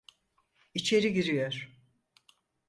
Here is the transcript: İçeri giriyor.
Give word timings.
İçeri 0.73 1.13
giriyor. 1.13 1.73